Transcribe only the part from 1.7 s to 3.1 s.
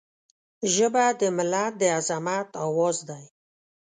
د عظمت آواز